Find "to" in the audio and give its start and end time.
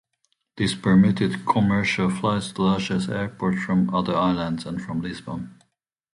2.53-2.61